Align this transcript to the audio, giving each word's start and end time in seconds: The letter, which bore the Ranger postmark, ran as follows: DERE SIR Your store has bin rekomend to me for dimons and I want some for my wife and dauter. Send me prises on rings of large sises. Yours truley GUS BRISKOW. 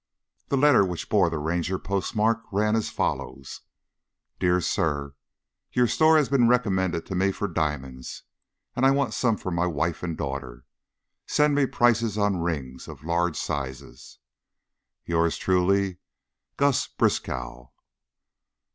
The 0.47 0.57
letter, 0.57 0.83
which 0.83 1.09
bore 1.09 1.29
the 1.29 1.37
Ranger 1.37 1.77
postmark, 1.77 2.41
ran 2.51 2.75
as 2.75 2.89
follows: 2.89 3.61
DERE 4.39 4.59
SIR 4.59 5.13
Your 5.73 5.85
store 5.85 6.17
has 6.17 6.27
bin 6.29 6.47
rekomend 6.47 7.05
to 7.05 7.13
me 7.13 7.31
for 7.31 7.47
dimons 7.47 8.23
and 8.75 8.83
I 8.83 8.89
want 8.89 9.13
some 9.13 9.37
for 9.37 9.51
my 9.51 9.67
wife 9.67 10.01
and 10.01 10.17
dauter. 10.17 10.65
Send 11.27 11.53
me 11.53 11.67
prises 11.67 12.17
on 12.17 12.37
rings 12.41 12.87
of 12.87 13.03
large 13.03 13.37
sises. 13.37 14.17
Yours 15.05 15.37
truley 15.37 15.97
GUS 16.57 16.87
BRISKOW. 16.87 17.71